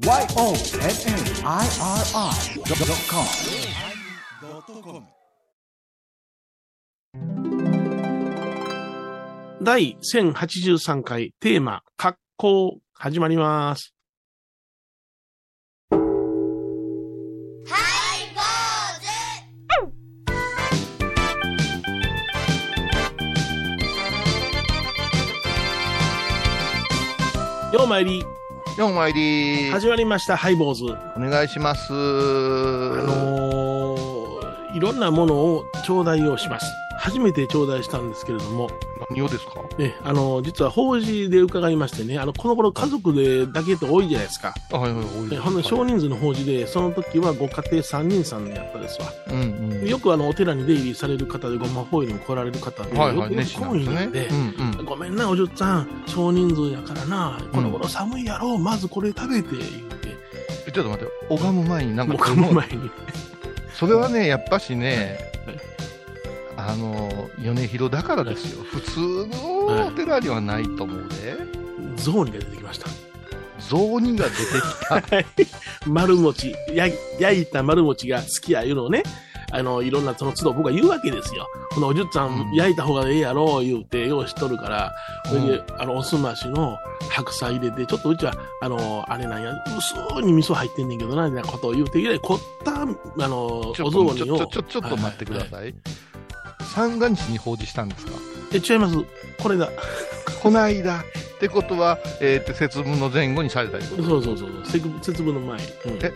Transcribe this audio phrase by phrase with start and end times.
[0.00, 0.64] YONNIRI.com
[9.62, 13.94] 第1083回テーマ、格好、始まります。
[27.72, 28.24] ようまいり、
[28.76, 30.84] ようまいり始まりました、ハイボーズ。
[31.16, 31.92] お願いします。
[31.92, 36.66] あのー、いろんなものを頂戴をします。
[37.02, 38.68] 初めて頂戴したんですけれども、
[39.08, 39.52] 何をですか？
[39.78, 44.52] ね、あのー実は法事で伺いましてね、あの、この頃家族でだけって多いじゃないですか。
[44.70, 45.36] あ、はいはい、多い。
[45.38, 49.08] ほんで少人数の法事で、その時はご家庭3人さんでやったですわ。
[49.30, 49.88] うんうん。
[49.88, 53.90] よくあの、お寺に出入りされる方で、ごまホイルに来られる方で、はいはい、よく熱心なんですね。
[53.90, 54.84] 懇意なんで、うんうん。
[54.84, 59.62] ごめんな、お嬢さん、少人数やからな、この頃寒いやろ、まずこれ食べて、言っ
[60.00, 60.16] て、
[60.66, 62.90] えちょっと待って、拝む前になんかもう噛む前に。
[63.72, 65.29] それはね、やっぱしねはい、
[66.68, 68.64] あの、米広だからですよ。
[68.64, 71.36] 普通のお寺にはないと思うで。
[71.96, 72.86] ゾウニが出てきました。
[73.60, 75.86] 雑煮が出てきた。
[75.86, 79.02] 丸餅、や焼いた丸餅が好きやいうのをね、
[79.52, 81.46] あの、いろんなその都度僕が言うわけですよ。
[81.74, 84.92] このおじゅっちゃん、うん焼いた方がええやろ、言うて、ようしとるから、
[85.26, 86.78] それで、うあの、おすましの
[87.10, 94.46] 白菜入れて、ちょっとうちは、あの、あれなんや、薄に味噌入ってんねんけどな、みたいなことを言うて、以来凝った、あの、お雑煮を。
[94.46, 95.48] ちょ、ちょ、っと待ってくだい。
[95.48, 95.74] さい。
[96.64, 98.12] 三が日に法事したんですか？
[98.52, 98.96] え、違います。
[99.38, 99.70] これだ。
[100.42, 101.00] この間。
[101.00, 101.04] っ
[101.40, 104.50] てことは、えっと、節分の前後にされたりそうそうそうそう。
[104.66, 105.58] 節節分の前。
[105.58, 105.64] うん、
[106.02, 106.12] え？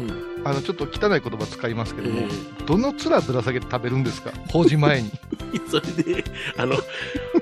[0.00, 0.42] うん。
[0.44, 4.32] あの、ちょっと汚い言葉使いますけえども、ーどの面ぶら下げて食べるんですか？
[4.50, 5.10] 法事前に。
[5.70, 6.24] それで、
[6.56, 6.76] あの、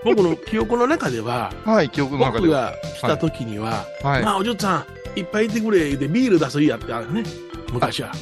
[0.05, 2.73] 僕の記憶の中では、はい、記憶の中では。
[2.73, 4.23] 僕が来た時には、はい。
[4.23, 4.85] まあ、お嬢さ
[5.17, 7.23] ん、いっぱいいてくれ、で、ビール出すいやってあるね。
[7.73, 8.13] 昔は。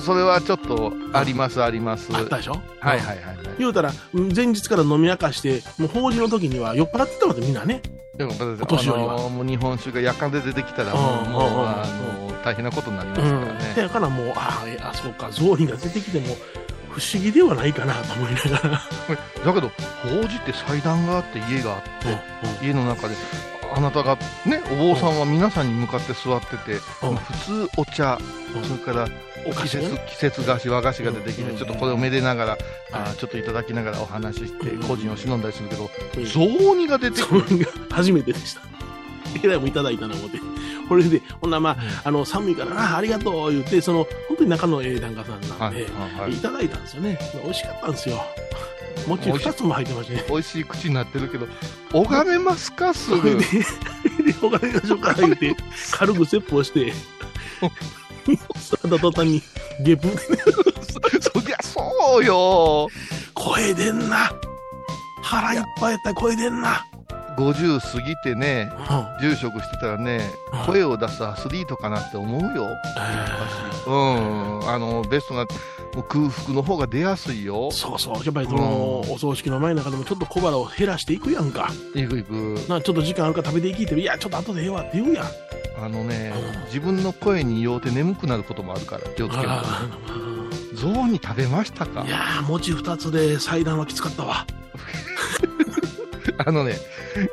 [0.00, 2.08] それはちょっと、あります、あります。
[2.14, 2.52] あったでしょ？
[2.80, 3.36] はいはいはいはい。
[3.58, 7.82] 言うたら、うん前日から飲み明かして、もう法事の時には酔っ払ってたわけ、みんなね。
[8.16, 11.86] でも、お年寄りはあのもう日本酒が夜間で出てきたら、うんもう、もううんあ
[12.28, 13.40] の、大変なことになりますうん。
[13.40, 13.74] からね。
[13.76, 16.36] だからもう、ああ、そうか、雑煮が出てきても、
[16.90, 18.82] 不思議ではないかなと思いながら。
[19.44, 19.70] だけど、
[20.02, 21.80] 法事って祭壇があって、家があっ
[22.60, 23.14] て、家の中で、
[23.74, 28.18] あなたが、ね、お坊さんは皆さんに向かって座ってて、うん普通お茶、
[28.54, 29.08] うんそれから
[29.62, 32.58] 季節季節菓子、和菓子が出てきて、うんちょっとこれをめでながら、
[32.92, 37.44] あちょっといただきながらお話しして、うん個人を忍んだりするけど、うん雑煮が出てくる。
[37.90, 38.62] 初めてでした。
[39.42, 40.38] えらいもんいただいたな、思って。
[40.88, 45.82] これで、ほんならまあ、あの、寒いからな、ありがとう、言って、その、本当に仲のええ檀家さんなんで、
[46.34, 47.18] いただいたんですよね。
[47.44, 48.24] 美味しかったんですよ。
[49.08, 50.24] 餅二つも入ってましたね。
[50.28, 51.46] 美味しい口になってるけど、
[51.92, 55.56] 拝めますか、すぐそれで。、で、お金がしょうか言って、
[55.92, 56.92] 軽く説法して、
[57.58, 59.42] 座った途端に、
[59.80, 60.16] ゲップで、
[61.20, 62.88] そりゃそうよ。
[63.34, 64.32] 声出んな。
[65.22, 66.84] 腹いっぱいやったら声出んな。
[67.38, 69.30] 50過ぎてね、うん。
[69.30, 70.20] 住職してたらね
[70.52, 72.66] うん、声を出すアスリートかなって思うよ。
[72.98, 74.68] えうん。
[74.68, 75.46] あの、ベストな、
[75.98, 77.72] もう空腹の方が出やすいよー。
[77.72, 78.14] そうそう。
[78.24, 81.72] やっぱりその、うんお葬式の前の中でもちょっと小腹を減らしていくやんか。
[81.94, 82.30] いくいく。
[82.68, 85.26] な、ちょっと時間あるから食べていきって、いや、ちょっと後でええわって言うやん。
[85.80, 89.50] あのねうん、自分の声に酔うて眠くなることもあるから、気をつけろ。
[89.50, 89.88] あ
[90.74, 92.02] 象に食べましたか？
[92.02, 94.46] ーいやー、餅二つで祭壇はきつかったわ。
[96.38, 96.76] あのね、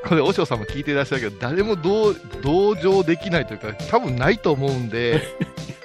[0.07, 5.21] これ、和尚さんも聞いていらっしゃるけど、誰も同同情できないというか、多分ないと思うんで、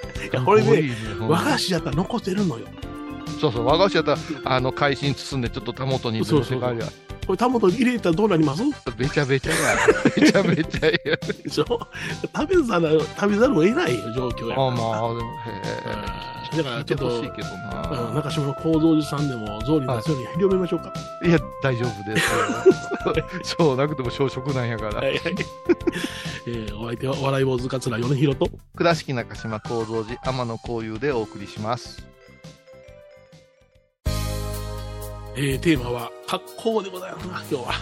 [0.31, 2.65] やこれねうん和菓子やったら残せるのよ。
[3.39, 6.85] そうそう、和菓子やったら、あの、海進包んで、ちょっとたもとにそうそうがあるや
[7.25, 8.63] これ、タモト入れたらどうなります
[8.97, 9.57] べちゃべちゃや。
[10.15, 11.17] べちゃべちゃや。
[11.43, 11.65] でしょ？
[12.35, 14.67] 食べざる、食べざるを得ない状況やから。
[14.67, 15.23] あまあ、でも、へ
[15.95, 16.83] うんだからえ。
[16.83, 18.11] ちょっと、しいけどうん、な。
[18.15, 20.93] 中島の構造寺さんでも、草履出すように広めましょうか。
[21.23, 22.27] いや、大丈夫です。
[23.57, 24.95] そうなくても小食なんやから。
[24.95, 25.19] はいはい。
[26.47, 32.05] えーお相手は、お笑い坊主桂米広と、倉敷中島幸三寺天野幸雄でお送りします。
[35.35, 37.73] えー、テーマは、格好でございますな、今日は。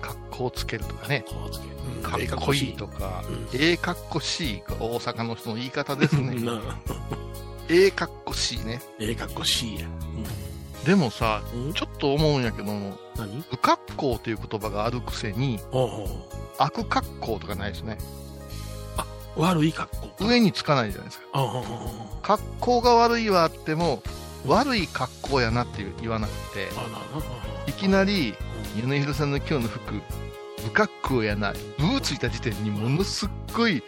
[0.00, 1.24] 格好つけるとかね。
[1.28, 1.66] 格好つけ。
[1.66, 1.70] うん
[2.02, 6.34] かっこいいとかうん、ええかっこしいが大阪の人の言い方ですね。
[7.70, 8.80] なええかっこしいね。
[8.98, 9.86] ええ格好しいや。
[10.84, 11.66] でもさ、うん？
[11.66, 13.42] うんちょっと思うんやけども、何？
[13.50, 16.08] 不格好という言葉があるくせに、おうおう
[16.58, 17.98] 悪格好とかないですね。
[19.36, 20.26] 悪い格好。
[20.26, 21.26] 上につかないじゃないですか。
[21.34, 21.64] おうおうおう
[22.22, 24.02] 格好が悪いはあっても、
[24.46, 26.68] 悪い格好やなって言わなくて、
[27.68, 28.34] いきなり、
[28.82, 30.00] 米広さんの今日の服、
[30.64, 33.82] 不格好やな、ブーついた時点にものすっごい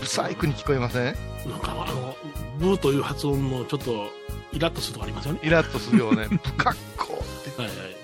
[0.00, 1.16] ブサイクに聞こえません？
[1.48, 2.16] なんかあの、
[2.58, 4.06] ブーという発音のちょっと
[4.52, 5.40] イラッとするとこありますよね。
[5.42, 6.26] イラッとするよね。
[6.42, 7.62] 不格好って。
[7.62, 7.96] はいはい。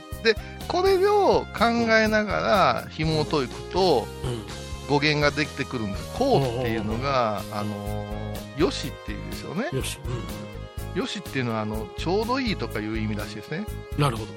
[0.69, 1.67] これを考
[1.99, 4.64] えながら紐解くとうん。
[4.88, 6.12] 語源ができてくるんです。
[6.19, 9.69] こうっていうのが、あのー、よしっていうんですよね。
[9.73, 9.99] よし。
[10.05, 10.08] う
[10.94, 13.67] よしっていうのは、あの、ちょうどいいとかいう意味らしいですね。
[13.99, 14.00] ん。
[14.00, 14.32] なるほど。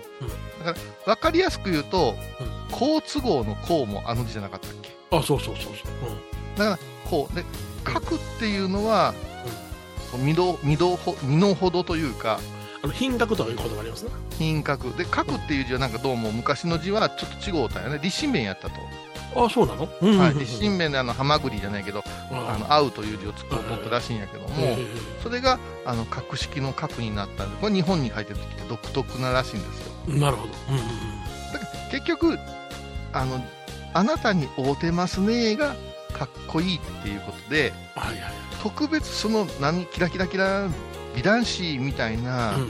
[1.06, 4.90] わかりやすく言うとうん、好都合のこうもあの字じゃなかったっけ？
[5.12, 6.58] あ、そうそうそうそう。
[6.58, 7.36] だから、こう。
[7.36, 7.46] で、
[7.88, 9.14] 書くっていうのは、
[10.18, 12.40] 身の、身のほ身の程というか、
[12.84, 14.12] あの、品格とかいう言葉ありますね。
[14.38, 14.98] 品格。
[14.98, 18.00] で、書くっていう字はなんかどうも昔の字はちょっと違うたよね。
[18.02, 18.76] 立身弁やったと。
[19.46, 19.88] あ、そうなの？
[20.02, 20.34] うんはい。
[20.34, 24.78] 立身弁であの、ハマグリじゃないけど、ああの、合うという字を作ろうと思ったらしいんやけども、え
[25.24, 29.92] それが、あの、格式の格になったんで、これ日本に書いてる時って独特ならしいんですよ。
[30.10, 30.54] えなるほど。
[30.70, 30.88] うんうんうん。
[31.54, 32.38] だから結局、
[33.14, 33.44] あの、
[33.94, 35.76] あなたに合うてますねが
[36.14, 38.34] かっこいいっていうことで、はいはい。
[38.62, 40.68] 特別その何、キラキラキラ、
[41.16, 42.70] 美男子みたいなうんうん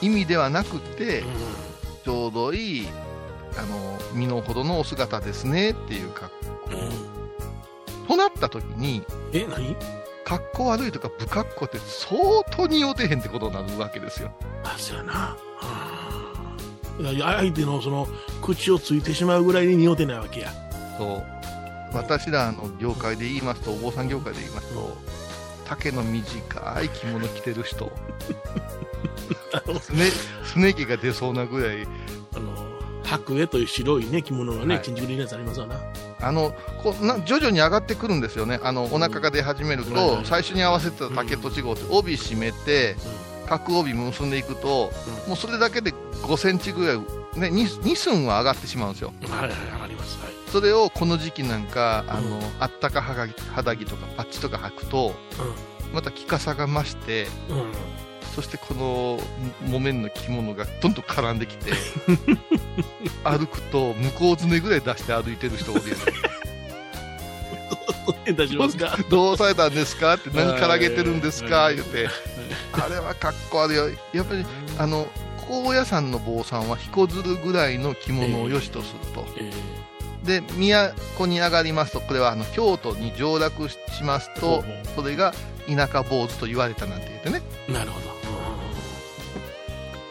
[0.00, 1.26] 意味ではなくて、うん
[2.04, 2.88] ちょうどいい、
[3.56, 6.30] あの、身の程のお姿ですねっていう格
[6.64, 6.70] 好。
[6.70, 7.14] うん
[8.06, 9.02] となった時に、
[9.32, 9.74] え、何？
[10.24, 14.30] 格好悪いとか不格好って相当に合てへんってことになるわけですよ。
[14.62, 15.36] あ、そうやな。
[16.98, 18.06] うんいや相手のその
[18.40, 20.52] 口をついてしまうぐらいに匂ってないわけや。
[20.96, 21.24] そう
[21.92, 24.96] 私らの業界で言いますとお坊さん業界で言いますと
[25.64, 27.90] 丈の短い着物着てる人
[29.80, 30.04] すね
[30.44, 31.86] すね毛が出そうなぐらい
[33.18, 35.76] 白衣という白いね、着物がね、はい金軸のやつありますわな。
[36.20, 42.96] あのこうな徐々に上がってくるんですよねあのお腹が出始めると、はいはい最初に合わせてた丈と違うって帯締めて
[43.46, 44.90] 角帯結んでいくと、
[45.24, 49.30] うんもうそれだけで5センチぐらい、ね、2, 2寸は上がってしまうんですようん。
[49.30, 50.18] はいはい、上がります。
[50.22, 50.32] はい。
[50.50, 55.14] それをこの時期なんかあの、うんあったか肌着肌着とかパッチとか履くと
[55.92, 57.56] また着かさが増してうん。
[57.58, 57.64] うん。
[58.34, 59.20] そしてこの
[59.68, 61.72] 木綿の着物がどんどん絡んできて
[63.22, 66.02] 歩くと向こうずねぐらい出して歩いてる人おるよね
[68.36, 68.96] 大丈夫ですか？
[69.10, 70.14] どうされたんですか？
[70.14, 71.56] って何からげてるんですか？
[71.64, 72.08] はい言って。
[72.72, 73.76] あれはかっこ悪い。
[73.76, 74.44] よやっぱり
[74.78, 75.06] あの
[75.48, 79.50] 高野山の坊さんは彦鶴ぐらいの着物を良しとすると、え
[80.24, 80.42] で
[81.18, 84.64] 都に上がりますとこれはあの京都に上洛しますーと
[84.96, 85.34] それが
[85.68, 87.42] 田舎坊主と言われたなんて言ってね。
[87.68, 88.23] なるほど。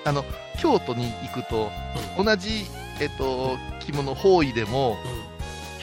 [0.05, 0.25] あの
[0.59, 1.71] 京都に行くと
[2.17, 2.65] 同じ、
[2.99, 5.11] えっと、着物方位でもうん。
[5.17, 5.33] うん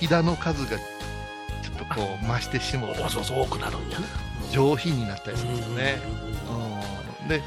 [0.01, 4.07] ひだの数がちょっとこう増してしまうおそうそう多くなるんやね。
[4.51, 6.01] 上品になったりするんですよね、
[7.23, 7.43] うんで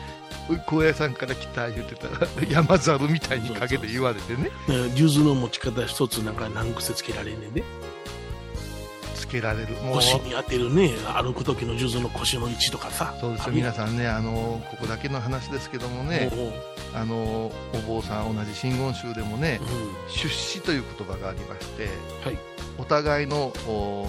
[0.67, 4.95] 高野山から来た言ってたら 山猿みたいにかけて言われてねうん。
[4.95, 7.63] 数珠の持ち方一つなんか何癖つけられんねんで。
[9.33, 9.75] つけられる。
[9.91, 13.15] 腰に当てるね、歩く時の数珠の腰の位置とかさ。
[13.19, 13.53] そうですよ。
[13.53, 16.31] 皆さんねあのここだけの話ですけどもね
[16.93, 17.51] あのお
[17.87, 20.11] 坊さん同じ真言宗でもねうん。
[20.11, 21.87] 出資という言葉がありまして、
[22.23, 22.37] はい。
[22.77, 24.07] お互いのお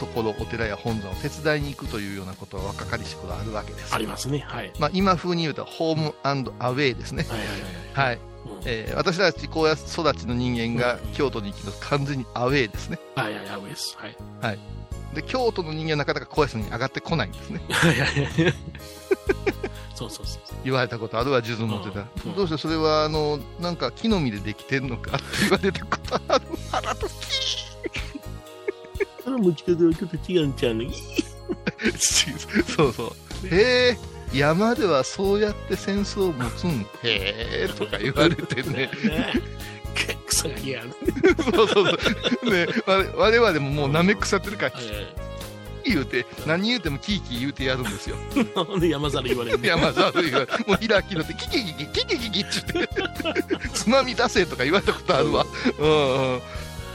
[0.00, 3.94] ところお寺や本山を手伝いに行くというようなことは若かりし頃あるわけです。
[3.94, 4.40] ありますね。
[4.40, 4.72] はい。
[4.78, 8.10] まあ、今風に言うとホームアウェイですね、はいはい。
[8.10, 8.31] はい
[8.64, 11.12] えー私たち高野育ちの人間がうん。
[11.14, 11.80] 京都に行きます。
[11.88, 12.98] 完全にアウェイですね。
[13.14, 13.96] はいはいはい、上です。
[13.98, 14.06] は
[14.52, 14.58] い。
[15.14, 17.60] で京都の人間はなかなか高野山に上がってこないんですね。
[17.70, 18.54] はいはいはい。
[19.94, 20.42] そうそうそう。
[20.64, 22.34] 言われたことあるわ数珠持ってたら、うん。
[22.34, 26.44] どうしてそれはあのなんか木の実でできてんのかって言われたことある。
[26.70, 27.08] 腹と
[29.22, 30.90] その持ち方はちょっと違うんちゃうの？
[32.76, 33.54] そうそう。
[33.54, 33.98] へえ
[34.34, 38.90] 山ではそうやって戦争を持つんへえとか言われてね。
[39.04, 39.32] ね。
[39.94, 40.90] 結構やる。
[41.52, 42.50] そうそうそう。
[42.50, 44.84] ね我我々ももう舐め腐ってるからはい
[45.84, 48.16] 言うて何言うてもキーキー言うてやるんですよ。
[48.78, 49.68] で山猿言われるね。
[49.68, 52.88] 山沢というかもう開きのってキキキキキキキキって。
[53.74, 55.44] つまみ出せとか言われたことあるわ。
[55.78, 56.40] うんうん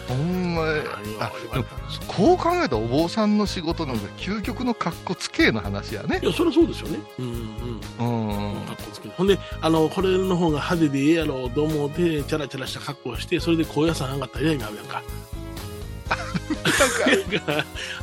[0.07, 1.65] ほんまにあでも
[2.07, 6.99] こう考えたらお坊さんの仕事なんか究極の格好つけの話やねいや、そりゃそうですよね。
[7.19, 7.81] うんうん。
[7.99, 15.01] うんうん格好つけてほんで、あの、これの方が派手でええやろうと思って、チャラチャラした格好をして、それで高野山上がったら嫌になるや んか。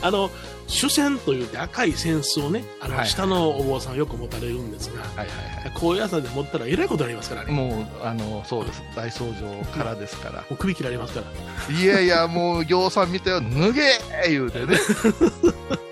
[0.02, 0.30] あの、
[0.66, 3.06] 主戦というて赤い扇子をね、あの、はい。
[3.06, 5.72] 下のお坊さんよく持たれるんですが、はいはいはい。
[5.74, 7.52] 高野山で持ったらえらいことになりますからね。
[7.52, 8.82] ももうあのそうです。
[8.96, 10.44] 大僧正からですから。
[10.50, 11.76] う首切られますから。
[11.78, 13.40] いやいやもう行さん見たよ。
[13.40, 14.78] 脱げー言うてね。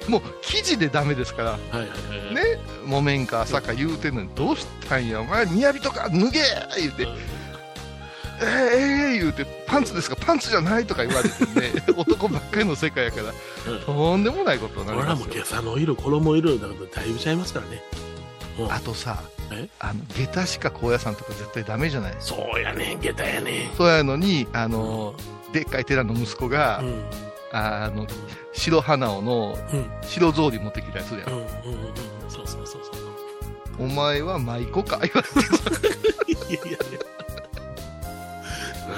[0.08, 1.50] もう生地でダメですから。
[1.50, 2.34] はいはいはい。
[2.34, 2.42] ね。
[2.86, 7.06] 木綿か朝か言うてんのにどうしたんやお前雅とか脱げー言うて
[8.42, 8.48] えー、
[9.14, 15.34] えー、言うて、パンツですか、パンツじゃないとか言われてね、 男ばっかりの世界やから、うんとんでもないことになり俺らもますよ。
[15.36, 17.82] 今朝の色、衣色だからだいぶちゃいますからね。
[18.58, 23.70] うんあとさえ、あの、下駄しか高野山とか絶対ダメじゃないそうやね、下駄やね。
[23.76, 25.14] そうやのに、あの、
[25.52, 27.04] でっかい寺の息子が、うん。
[27.52, 28.06] あの、
[28.54, 29.90] 白花尾のうん。
[30.02, 31.30] 白草履持ってきたりするやん。
[31.30, 31.36] うん。
[31.38, 31.44] うん。
[31.44, 31.46] うん。
[32.28, 33.84] そうそうそうそう。
[33.84, 34.98] お前は舞妓か？
[35.02, 35.70] 言われてさ
[36.28, 36.78] いやいやいや。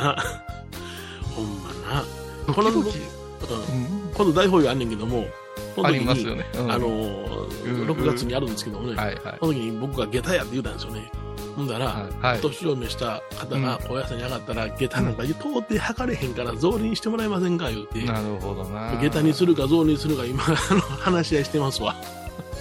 [0.04, 0.16] な、
[1.34, 2.04] ほんまな。
[2.52, 3.06] この、うんドキド
[3.46, 5.26] キうん今度大法要あんねんけども、
[5.74, 6.46] このあ時にりますよね。
[6.54, 9.36] うんあのうんー、6月にあるんですけどもね、はいはい。
[9.40, 11.10] その時に僕が下駄やって言うたんですよね。
[11.56, 12.40] ほんだら、はいはい。
[12.40, 18.96] 年を召した方が高野山に上がったら、下駄なんか到底測れへんから草履にしてもらえませんか言うて、なるほどな。
[19.00, 21.96] 下駄にするか草履にするか今、 あの話し合いしてますわ。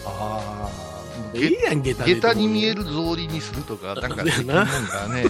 [0.05, 0.69] ああ。
[1.35, 2.15] ええやん、下駄で。
[2.15, 4.65] 下駄に見える草履にするとか、なんか できるもんだ
[5.09, 5.25] ね。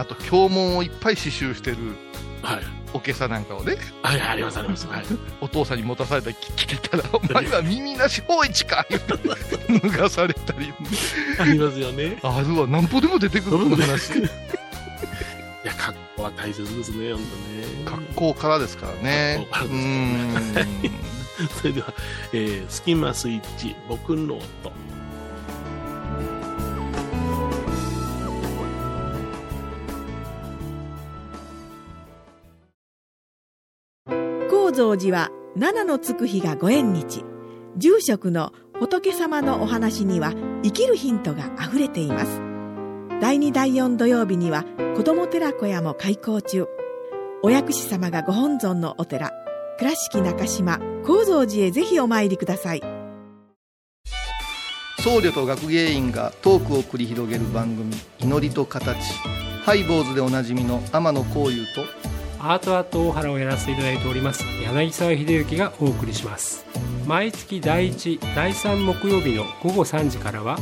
[0.00, 0.02] うん。
[0.02, 1.76] あと、経文をいっぱい刺繍してる
[2.42, 2.60] はい。
[2.92, 4.86] おけさなんかをね、はい、あります、あります。
[4.86, 5.04] はい。
[5.40, 9.16] お父さんに持たされたり聞けたら、お前は耳なし法一か言って
[9.88, 10.72] 脱がされたり。
[11.38, 12.18] ありますよね。
[12.22, 14.18] あるわ、なんぼでも出てくるこの話。
[14.18, 14.22] い
[15.64, 17.22] や、格好は大切ですね、本
[17.84, 18.00] 当ね。
[18.02, 19.46] 格好からですからね。
[19.50, 19.80] 格好からですうー
[20.86, 21.00] ん。
[21.60, 21.94] それでは、
[22.32, 24.72] えー、スキマスイッチ、僕の音。
[34.90, 37.22] 高蔵寺は七のつく日がご縁日。
[37.76, 40.32] 住職の仏様のお話には
[40.64, 42.40] 生きるヒントがあふれています。
[43.20, 44.64] 第2第4土曜日には
[44.96, 46.66] 子ども寺小屋も開校中。
[47.44, 49.30] お薬師様がご本尊のお寺。
[49.78, 52.80] 倉敷中島・高蔵寺へぜひお参りください。
[54.98, 58.98] 僧侶と学芸員がトークを繰り広げる番組「祈りと形」
[59.64, 61.99] ハイ坊主でおなじみの天野幸雄と
[62.42, 66.64] アートアート大原をやらせていただいております柳沢秀幸がお送りします。
[67.06, 70.56] 毎月第1第3木曜日の午後3時からは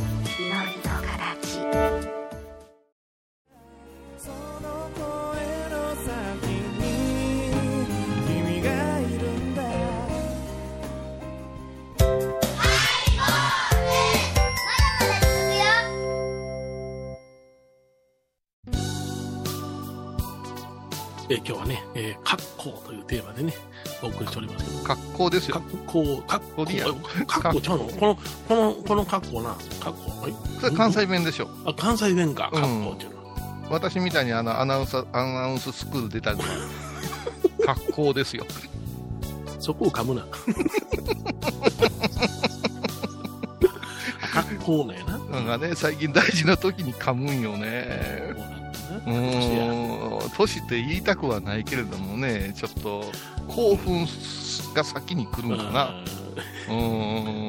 [21.31, 23.53] えー今日はね、えー、格好というテーマでね、
[24.01, 25.55] お送りしておりますけど、格好ですよ。
[25.55, 26.65] 格好、格好、
[27.27, 27.85] 格好ちゃうの？
[27.85, 28.15] この、
[28.47, 30.33] この、この格好な、格好、はい。
[30.59, 32.61] それ関西弁でしょあ、関西弁か、うん。
[32.61, 33.19] 格好っていうのは。
[33.69, 36.45] 私みたいにあのアナウンサーアナウンススクール出たのは
[37.63, 38.43] 格好ですよ。
[39.59, 40.25] そこを噛むな。
[44.33, 45.19] 格好なんやな。
[45.19, 48.33] なんかね最近大事な時に噛むんよね
[49.05, 53.03] 年って言いたくはないけれどもねちょっと
[53.47, 54.07] 興奮
[54.73, 56.03] が先に来るんかな。
[56.69, 57.48] うー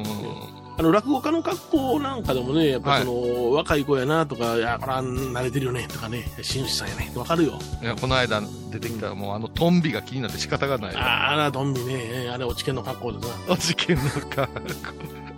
[0.77, 7.59] あの落語家の格好なんかでもね、やっぱその、若い子やなとか、いや、これは慣れてるよねとかね、紳士さんやねわかるよ。
[7.81, 13.53] いやこの間出てきたもうあのトンビが気になって仕方がないああら、ドンビね、あれ、落ち研の格好ですな。
[13.53, 14.49] お事件のか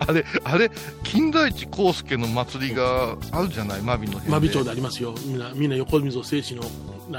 [0.05, 0.69] あれあれ
[1.03, 3.81] 金田一耕助の祭りがあるじゃない？
[3.81, 5.13] 真備の辺真備町でありますよ。
[5.25, 6.63] みんな、みんな横溝静止の、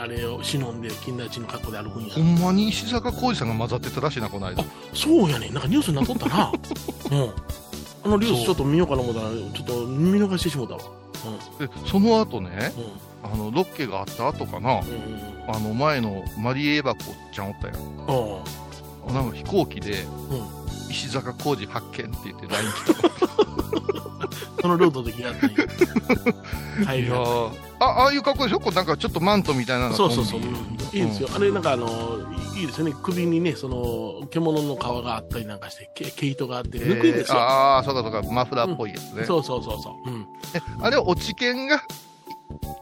[0.00, 2.20] あれを忍んで、金田一の格好で歩くんやほ。
[2.20, 5.48] んまに石坂浩二さんが混ざってたらしいなこの間あそうやね。
[5.50, 6.52] なんかニュースになっとったな。
[7.10, 7.30] うん。
[8.04, 10.80] あのニュースちょっと見ようかな思ったら、ちょっと見逃してしもうたわ。
[11.58, 13.32] でその後ねうん。
[13.32, 14.86] あのロッケがあった後かなうん。
[14.88, 15.44] うん。
[15.48, 17.00] あの前のマリエバコ
[17.32, 17.76] ちゃんおったやん
[19.08, 20.34] あなんか飛行機であ。
[20.34, 20.90] うん。
[20.90, 24.03] 石坂浩二発見って言って LINE 来た
[24.60, 26.92] そのルートでやったん や。
[26.92, 27.50] 帰いあ
[27.80, 28.60] ああいう格好でしょ？
[28.60, 30.40] こうなんかちょっとマントみたいなのそうそうそう、
[30.92, 31.28] いいですよ。
[31.34, 32.18] あれ、なんかあの、
[32.56, 32.94] いいいですよね。
[33.02, 37.38] 首にね、その、獣の皮があったりなんかして、毛毛糸があって、えぬくいですよ。
[37.38, 40.10] ああそうかそうかマフラーっぽいやつね、そうそうそうそう。
[40.10, 40.26] うん。
[40.54, 41.82] えあれは落ち券が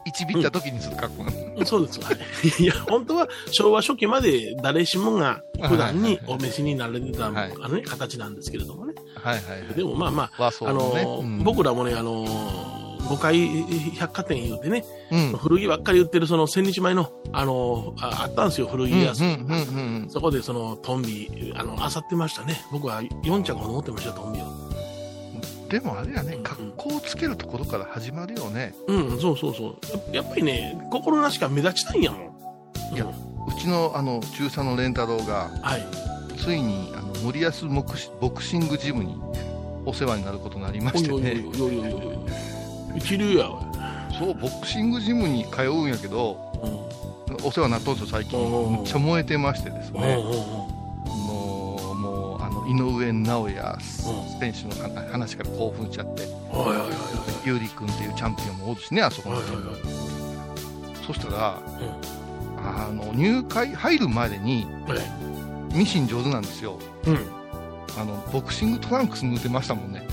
[0.05, 1.99] 一ビった時にする格好なの、そうです。
[2.01, 2.63] はい。
[2.63, 8.82] いや、本当は昭和初期まで誰しもが普段にお召しになられてた、はいあのね、形なんですけれどもね。
[9.23, 13.49] はいはいはいでもまあまあ、和装あののね、ー僕らもね、あのー5階
[13.97, 19.27] 百貨店言うてね、うんうん古着ばっかり売ってるその千日前の、あのーああったんですよ、古着屋さん。
[19.27, 22.61] うんうんうんそこでそのトンビ、あの、漁ってましたね。
[22.71, 24.45] 僕は4着ほど持ってました、トンビを。
[24.45, 24.63] うん
[25.69, 30.15] でもあれやね格好をつけるところから始まるよねうん、そうそうそう。
[30.15, 32.17] ややっぱりね、心なしか目立ちたいんやも
[32.91, 32.95] ん。
[32.95, 35.85] いやうちのあの中佐の蓮太郎がはい。
[36.37, 39.17] ついにあの森保ボクシボクシングジムに
[39.85, 41.43] お世話になることになりましてね。
[42.95, 43.61] 一流やわ。
[44.17, 46.37] そう、ボクシングジムに通うんやけど、
[47.43, 48.39] お世話になったんですよ、最近。
[48.39, 49.91] うんめっちゃ燃えてましてです。
[49.91, 50.17] ね。
[51.05, 53.77] もう、もう、あの、井上尚弥
[54.39, 56.59] 選手の話から興奮しちゃって、うん。
[56.59, 56.87] はいはいはい
[57.45, 61.59] ゆうりくんっていうチャンピオンもおるしね、あそこのチームはいはいはいそしたら、
[62.57, 64.65] あの、入会、入るまでに、
[65.73, 66.77] ミシン上手なんですよ。
[67.05, 67.17] うん。
[67.97, 70.07] あの、ボクシングトランクス塗ってましたもんね。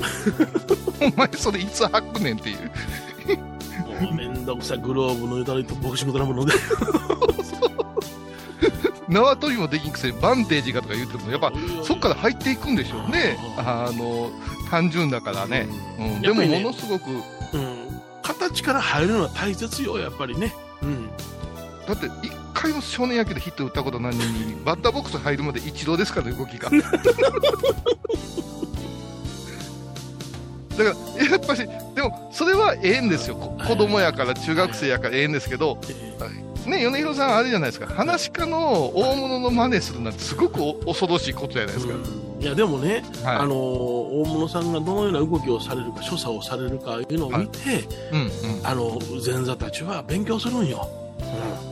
[1.00, 2.70] お前それいつ履くねんっていう。
[4.02, 6.54] もうめんどくさいグローブ抜いたりボクシングドラム飲んで
[9.08, 11.52] 縄跳びもできんくせにバンテージがとか言っても、やっぱ
[11.82, 13.36] そっから入っていくんでしょうね。
[13.56, 14.30] あの、
[14.70, 15.68] 単純だからね。
[15.98, 17.90] うん、でもやっぱりねものすごく、うん
[18.22, 21.10] 形から入るのは大切よやっぱりねうん
[21.86, 26.68] だって一回も少年野球でヒット打ったことないのに、バッターボックス入るまで一度ですから、動きが。
[26.78, 26.92] だか
[30.78, 33.36] ら、やっぱし、でも、それはええんですよ。
[33.36, 35.78] こ子供やから、中学生やからええんですけど、
[36.66, 41.94] ね、米広さん、あれじゃないですか、話し家の大物の真似するなんて、すごくお恐ろしいことじゃないですか。
[41.94, 48.66] うんいやでもね、はいあの大物さんがどのような動きをされるか所作をされるかいうのを見て、うんうん。
[48.66, 50.88] あの前座たちは勉強するんよ、
[51.18, 51.24] や
[51.66, 51.69] っ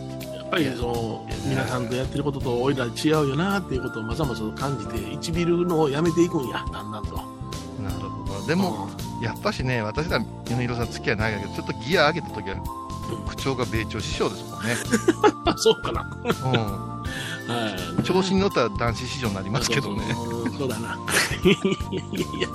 [0.51, 7.17] ぱりその皆さんとやってることとおいら違うよなっていうことをまざまざと感じて1ビルのをやめていくんやだんだんと
[7.83, 8.47] なるほど。
[8.47, 8.89] でも、
[9.23, 12.57] やっぱしね、私ら米広さん付き合いないけど、ちょっとギア上げた時は、
[13.29, 14.77] 口調が米朝師匠ですもんね。
[15.47, 16.53] あ そうかなうん。
[17.49, 20.03] はい調子に乗ったら男子師匠になりますけどね。
[20.59, 20.99] そうだな。
[21.45, 22.49] いやいや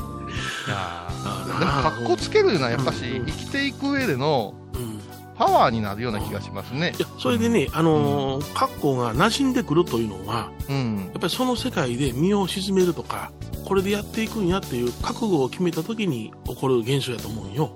[1.60, 5.00] でも、格好つけるのはやっぱし、うん生きていく上でのうん
[5.38, 7.02] パワーになるような気がしますねい。
[7.02, 11.18] や、それでね、あのー格好が馴染んでくるというのは、うんや。
[11.18, 13.32] っぱりその世界で身を沈めるとか、
[13.66, 17.72] これでやっていくんやっていう覚悟を決めた時に起こる現象やと思うんよ。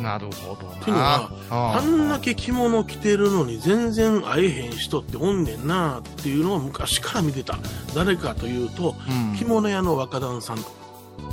[0.00, 0.74] なるほどな。
[0.76, 7.58] っていうのはああんだけ着物着てるのに全然会えへん人っておんねんなっていうのを昔から見てた。
[7.94, 10.64] 誰かというと、うん着物屋の若旦さんと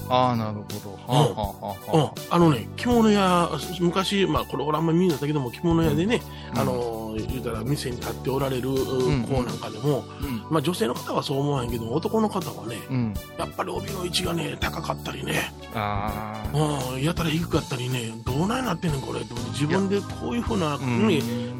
[0.09, 0.91] ああ、なるほど。
[0.91, 6.21] はあはあうんはあ、あのね、着物屋、昔、まあ、これ俺あんまり見なかったけども、着物屋でね、
[6.53, 13.13] うんあの、言うたら店に立っておられるん子なんかでも、うんまあ女性の方はそう思わへんけども、男の方はね、うん。
[13.37, 16.91] やっぱり帯の位置がね、高かったりね、ああ。
[16.93, 19.19] うん、やたら低かったりね、どうなんなってんねん、これ。
[19.51, 20.79] 自分でこういうふうな、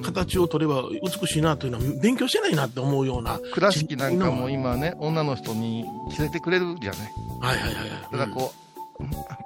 [0.03, 3.39] 形を取れば美しいなというのは勉強してないなって思うような。
[3.53, 7.26] 倉敷なんかも今ね、女の人に着せてくれるじゃない。
[7.41, 8.01] はいはいはいはい。
[8.11, 8.67] だからこう、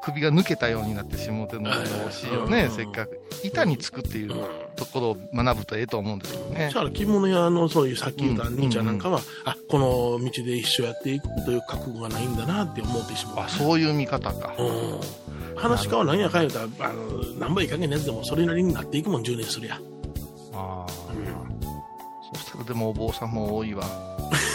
[0.04, 3.22] 首が抜けたようになってしもうてるのが惜しいよね、うんせっかく。
[3.44, 6.74] 板につくっていううんところを学ぶとええと思うんですけどねだ。
[6.74, 13.46] から着物屋のそういうさっき言ったうん兄ちゃんなんかは、あ、この道で一生やっていくという覚悟がないんだなって思ってしまう。
[13.46, 14.56] あ、そういう見方か。
[14.58, 15.00] うん。
[15.58, 17.04] 話し家は何やかんや言うたら、あの、
[17.40, 19.80] 何倍いかげんのやつでもそれなりになっていくもん、10年するや。
[20.54, 20.92] ああ。
[22.34, 23.84] そしたらでもお坊さんも多いわ。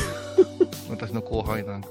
[0.88, 1.88] 私の後輩なんか。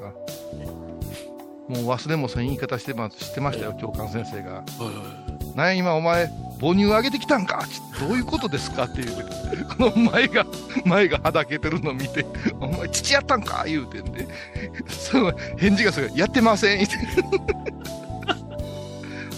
[1.68, 4.52] もう忘れもせん言い方してましてましたよ、教官先生が。
[4.56, 4.90] はいは
[5.32, 6.28] いなんや今お前、
[6.60, 8.84] 母乳上げてきたんかちどういうことですか？
[8.84, 9.26] っていう。
[9.78, 10.46] この前が、
[10.84, 12.26] 前がはだけてるの見て、
[12.60, 13.64] お前父やったんか？
[13.66, 14.28] 言うてんで。
[14.90, 16.98] その返事がすごい、やってません言うて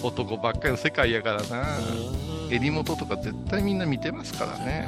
[0.01, 1.65] 男ばっかりの世界やからな。
[2.49, 4.87] 襟元とか絶対みんな見てますからね。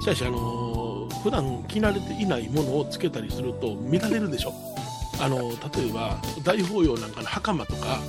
[0.00, 4.52] しかし、あのー普段着慣れていないものをつけたりすると見られるでしょ？
[5.22, 8.00] あの例えば、大法要なんかの袴とか、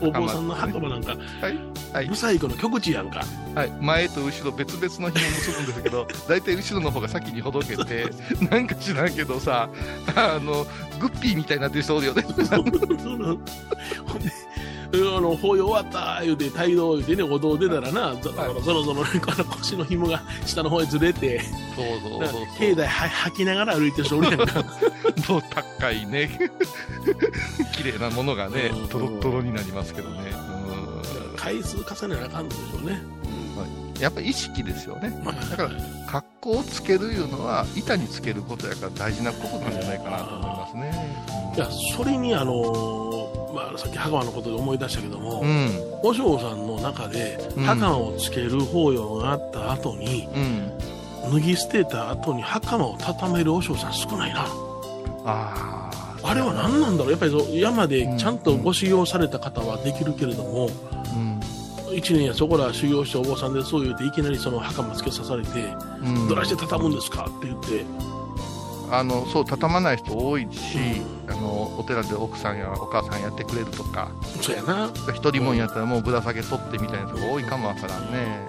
[0.00, 1.20] お坊さんの袴なんか、うん。
[1.20, 1.58] はい。
[1.92, 2.16] はいブ。
[2.16, 3.22] サイクの極地やんか。
[3.54, 3.70] はい。
[3.80, 8.10] 前と後ろ別々の紐結ぶんですけど、 大体後ろの方が先にほどけて、
[8.50, 9.70] なんか知らんけどさ、
[10.16, 10.66] あの、
[10.98, 12.24] グッピーみたいになってる人おるよね。
[14.94, 24.62] あの、法要終わった言うて、帯同言うてね、お堂出たらな、ぞろぞろぞろ、あの腰の紐が下の方へずれて、そうそうそう境内は吐きながら歩いてる人おるやんか。
[25.28, 25.42] もう
[25.78, 26.50] 高いね。
[27.72, 30.32] 綺麗なものがねうん、トロットロになりますけどね。
[30.56, 30.62] うん
[31.36, 33.02] 回数重ねなあかんのでしょうね。
[34.00, 35.12] やっぱ意識ですよね。
[35.24, 35.70] まあだから、
[36.06, 41.54] 格好をつけるいうのは、板につけることやから大事なことなんじゃないかなと思いますね。
[41.56, 43.01] いや、それにあの
[43.54, 45.70] まあ、さっき袴のことで思い出したけども、うん。
[46.02, 51.32] 和尚さんの中で、うん袴をつける法要があった後に、うん。
[51.32, 54.46] 脱ぎ捨てた後に袴を畳める和尚さん少ないな。
[55.24, 55.90] ああ。
[56.24, 57.10] あれは何なんだろう？
[57.10, 60.68] やっぱりそう山でちゃんとご修行された方はできるけれども、
[61.14, 61.40] うん。
[61.96, 65.50] 一年やそこら修行してお坊さんでそう言うていきなりその袴つけさされて、
[66.00, 67.84] うんどないして畳むんですかって言って、
[68.94, 70.78] あのそう畳まない人多いし、
[71.26, 74.90] あのお寺で奥さんやお母さんやってくれるとかそうやな。
[75.14, 78.46] 一人もんやったらもうぶら下げ取ってみたいな人が多いかもわからんね、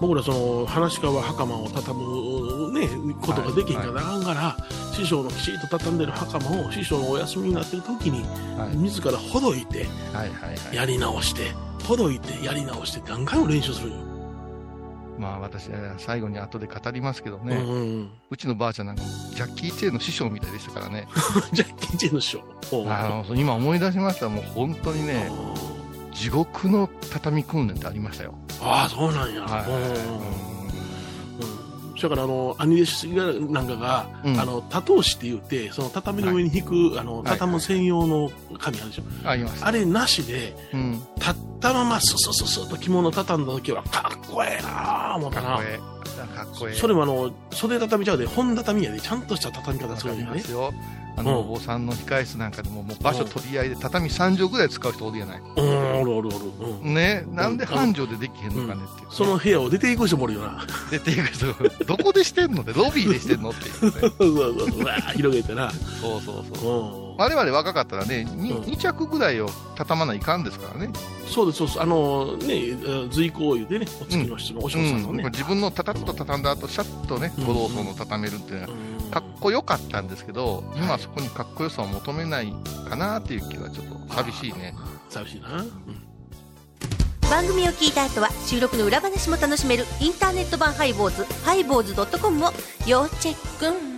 [0.00, 4.56] 僕らその話し家は袴を畳む、ね、ことができへんからならんから、
[4.92, 8.22] 師匠のきちっと畳んでる袴を師匠のお休みになってる時に、
[8.58, 8.76] はい。
[8.76, 10.76] 自らほどいてはいはいはい。
[10.76, 13.96] やり直してほどいてやり直して何回も練習するんよ、
[15.18, 19.02] まあ私えー最後に後で語りますけどね、うんうちのばあちゃんなんか
[19.34, 21.08] ジャッキー・チェーンの師匠みたいでしたからね。
[21.52, 22.42] じゃあケンチェンの師匠。
[22.88, 24.28] あの今思い出しました。
[24.28, 25.30] もう本当にね
[26.12, 29.70] 地獄の畳訓練ってありましたよ、ああそうなんや、はい。
[29.70, 30.48] うんうん
[31.96, 34.40] それからあの兄弟子がなんかが、うん。
[34.40, 39.64] あの多頭紙って言ってその畳の上に引く、あの畳む専用の紙あるでしょ、あります。
[39.64, 40.92] あれなしでうん。
[41.16, 45.48] 立ったままススススッと着物畳んだ時はかっこええなあ思ったな。
[45.48, 46.36] かっこええ。
[46.36, 50.30] かっこええそれもあの袖畳ちゃうで本畳やでちゃんとした畳み方するんやね。
[50.34, 50.72] りますよ
[51.16, 51.46] あの、うん。
[51.46, 55.40] お坊さんの控室なんかでももう場所取り合いで畳3畳ぐらい使う人おるやない。
[55.40, 56.00] うん。
[56.00, 56.38] おるおるおる、
[56.82, 60.64] うんねなんで繁盛でできへんのかねっていうね、その部屋を出ていく人もおるよな。
[60.92, 61.46] 出ていく人
[61.84, 63.90] どこでしてんのってロビーでしてんのっていうね。
[63.90, 65.70] そうそうそううわー広げてな。
[65.72, 67.02] そうそうそう。
[67.02, 68.76] うん我々若かったらね 2, うん。
[68.76, 70.90] 着ぐらいを畳まないかんですからね、
[71.26, 71.82] そうです、そうです。
[71.82, 72.76] あのね、
[73.10, 75.24] 随行湯でね、お付きの人のお嬢さんのね。
[75.24, 75.30] うん。
[75.32, 77.44] 自分のタタッと畳んだ後シャッとねうん。
[77.44, 78.68] 五道層の畳めるっていうのは
[79.02, 79.10] うん。
[79.10, 82.52] かっこよかったんですけど今はそこにかっこよさを求めない
[82.88, 84.74] かなっていう気はちょっと寂しいね。
[85.08, 85.48] 寂しいな。
[85.56, 85.72] うん。
[87.28, 92.52] 番組を聞いた後は収録の裏話も楽しめるインターネット版ハイボーズハイボーズドットコムを
[92.86, 93.97] 要チェック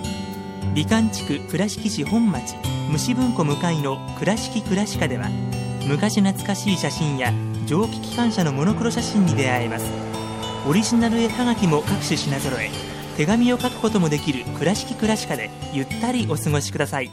[0.73, 2.55] 美観地区倉敷市本町
[2.89, 5.29] 虫文庫向かいの「倉敷倉歯科」では
[5.87, 7.33] 昔懐かしい写真や
[7.65, 9.85] 蒸気機関車のモノクロ写真に出会えます。
[10.67, 12.69] オリジナル絵はがきも各種品揃え
[13.17, 17.09] 手紙を書くこともできる「倉敷倉歯科」でゆったりお過ごしください。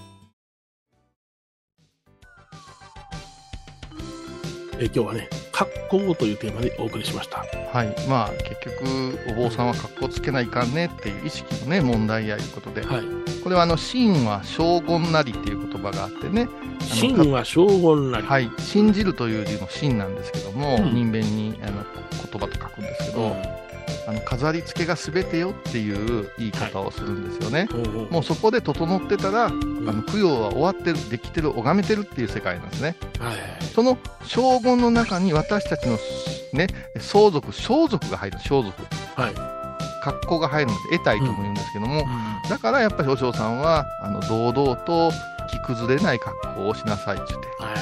[4.80, 5.28] え今日はね、
[5.58, 7.44] 格好というテーマでお送りしました。
[7.72, 7.92] はい。
[8.08, 13.04] まあ結局お坊さんは格好つけないかんねっていう意識のね問題やいうことで、はい。
[13.42, 16.48] これはあの真は将軍なりっていう言葉があってね。
[16.80, 18.26] 真は将軍なり。
[18.26, 18.50] はい。
[18.58, 20.94] 信じるという字の真なんですけども、うん。
[20.94, 21.82] 人弁にあの
[22.30, 23.34] 言葉と書くんですけど、
[24.08, 29.88] あの飾り付けが全てよっていう言い方をするんですよね、うんうんもうそこで整ってたら、ん。
[29.88, 32.96] あの供養は終わってるできてる拝めてるっていう世界なんですね。
[33.18, 33.64] はい。
[33.74, 35.98] その将軍の中に私たちの
[36.54, 36.68] ね
[36.98, 38.82] 相続相続が入る相続。
[39.14, 39.34] はい。
[40.02, 42.48] 格好が入るので得体とも言うんですけども、うん。
[42.48, 45.10] だからやっぱりお嬢さんはあの堂々と
[45.50, 47.48] 着崩れない格好をしなさいって言って。
[47.62, 47.74] は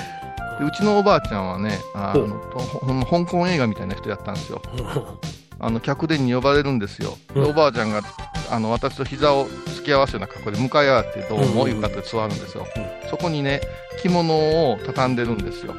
[0.57, 0.59] い。
[0.59, 4.61] でうちのおばあちゃんはねあの香港映画みたいな人やったんですよ。
[4.77, 8.03] うんあの客殿に呼ばれるんですよ、でうんおばあちゃんが
[8.51, 12.67] あの私と膝を突き合わせるような格好で向かい合ってどうもうんいう方で座るんですよ、
[13.05, 13.61] うそこにね
[14.01, 14.35] 着物
[14.71, 15.75] を畳んでるんですよ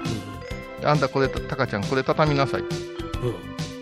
[0.82, 2.63] であんたこれたかちゃんこれ畳みなさい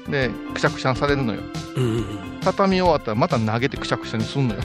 [0.10, 1.42] でくしゃくしゃにされるのよ
[1.76, 1.84] うん。
[1.84, 1.98] うん。
[1.98, 2.06] うん。
[2.42, 4.62] 畳み終わったらまた投げてくしゃくしゃにすんのよ。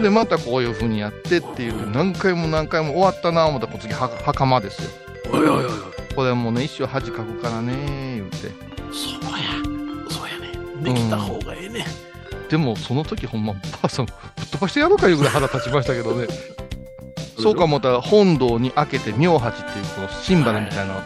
[0.00, 4.90] でまたこういう風にやってっていううん何回も何回も終わったな思ったら次は袴ですよ。
[6.14, 7.74] これもうね一生恥かくからね
[8.16, 8.36] 言うて
[8.92, 9.35] そう。
[10.82, 11.86] できた方がええね。
[12.48, 14.14] でもその時ほんまばあさんぶっ
[14.46, 16.26] 飛ばしてやろうかいうぐらい腹立ちましたけどね。
[17.38, 21.02] そうか思ったら本堂に開けて妙八っていうこのシンバルみたいなのを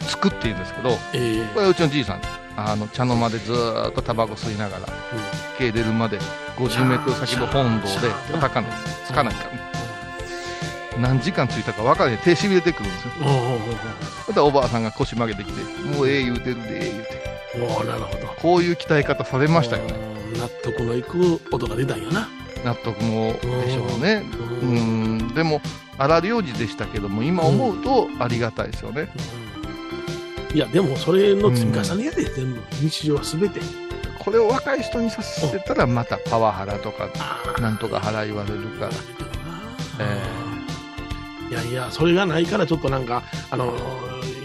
[0.00, 1.46] 作っているんですけどええ。
[1.54, 2.20] これはうちのじいさん。
[2.56, 4.86] あの茶の間でずーっとタバコ吸いながら
[5.60, 6.18] 家出るまで
[6.56, 8.70] 50メートル先の本堂で叩かない。
[9.06, 9.77] つかないから
[11.00, 12.18] 何時間ついたか分からへん。
[12.18, 13.12] 手しびれてくるんですよ。
[14.28, 15.62] またおばあさんが腰曲げてきて
[15.96, 17.38] 「もうええ言うてるで」言うて。
[17.56, 17.62] うん。
[17.62, 18.26] おおなるほど。
[18.40, 19.94] こういう鍛え方されましたよね。
[20.34, 20.40] うん。
[20.40, 22.28] 納得のいく音が出たんやな。
[22.64, 24.24] 納得もでしょうね。
[24.62, 25.18] ううん。
[25.18, 25.34] ん。
[25.34, 25.60] でも
[25.98, 29.08] 荒療治でしたけども今思うとありがたいですよね、
[30.54, 32.60] いや、でもそれの積み重ねやで、全部。
[32.80, 33.60] 日常はすべて。
[34.18, 37.08] これを若い人にさせてたらまたパワハラとか
[37.60, 38.86] なんとか腹言われるか。
[38.86, 38.90] ら、
[40.00, 40.47] え
[41.50, 43.72] いやいや、それがないから、ちょっとなんか、あの、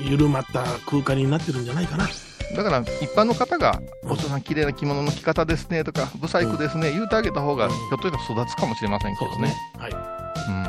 [0.04, 2.08] 緩まった空間になってるんじゃないかな。
[2.56, 9.56] だから一般の方が、お父さん、綺麗な着物の着方ですねとか、ブサイクですね、言うてあげた方が、ひょっとしたら育つかもしれませんけどね。
[9.78, 9.92] はい。
[9.92, 10.64] うん。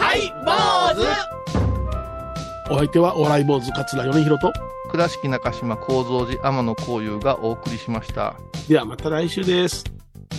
[0.00, 4.52] はい坊主お相手はお笑い坊主桂米広と、
[4.90, 8.36] 倉敷中島幸三寺天野幸雄がお送りしました。
[8.68, 9.84] ではまた来週です。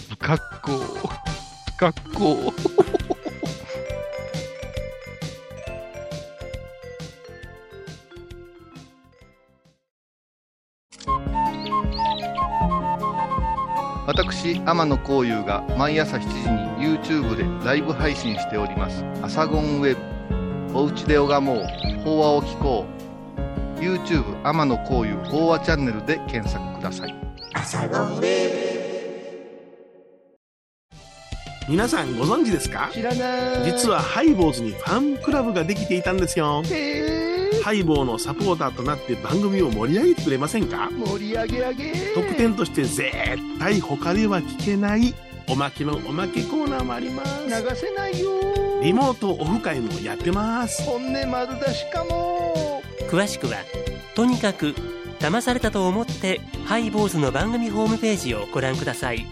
[0.09, 0.71] 不格好。
[0.71, 3.00] 不格好。
[14.63, 16.27] 天野幸雄が毎朝7時
[16.83, 19.03] に YouTube でライブ配信しております。
[19.23, 19.97] アサゴンウェ
[20.71, 20.77] ブ。
[20.77, 21.65] おうちで拝もう。
[22.03, 22.85] 法話を聞こ
[23.77, 23.79] う。
[23.79, 27.15] YouTube 天野幸雄法話チャンネルで検索ください。
[31.67, 32.91] 皆さんご存知ですか？
[32.93, 33.71] 知らない。
[33.71, 36.61] 実はハイボーズにファンクラブができていたんですよ。
[37.63, 40.89] ハイボーのサポーターとなって番組を盛り上げてくれませんか？
[40.91, 41.93] 盛り上げ上げ。
[42.15, 43.11] 特典として絶
[43.59, 45.13] 対他では聞けない
[45.47, 47.45] おまけのおまけコーナーもあります。
[47.45, 48.29] 流せないよ。
[48.81, 50.81] リモートオフ会もやってます。
[50.83, 52.81] 本音丸出しかも。
[53.09, 53.57] 詳しくは
[54.15, 54.73] とにかく
[55.19, 59.25] 騙されたと思ってハイボーズの番組ホームページをご覧ください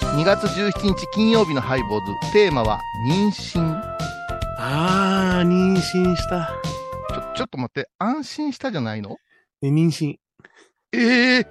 [0.00, 2.32] 2月17日金曜日のハイボーズ。
[2.32, 3.81] テーマは妊娠。
[4.64, 6.52] あー、妊娠した。
[7.12, 7.90] ちょ、ちょっと待って。
[7.98, 9.16] 安心したじゃないの？
[9.60, 10.14] え妊娠。
[10.92, 11.46] ええ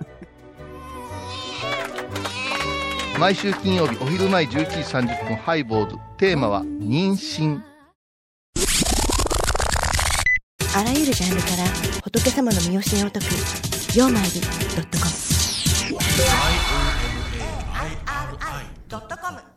[3.19, 4.63] 毎週金曜日お昼前11時
[5.11, 5.97] 30分ハイボーズ。
[6.17, 7.61] テーマは妊娠。
[10.73, 11.65] あらゆるジャンルから
[12.05, 13.25] 仏様の身教えを解く
[13.93, 14.47] 「曜マイルド
[14.81, 15.11] ットコム」
[18.87, 19.50] ドットコム